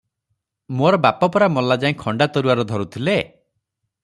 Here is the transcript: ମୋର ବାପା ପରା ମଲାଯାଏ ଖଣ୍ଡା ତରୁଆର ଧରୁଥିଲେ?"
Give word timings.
ମୋର 0.79 0.99
ବାପା 1.03 1.29
ପରା 1.35 1.49
ମଲାଯାଏ 1.57 1.93
ଖଣ୍ଡା 2.01 2.31
ତରୁଆର 2.39 2.69
ଧରୁଥିଲେ?" 2.73 3.19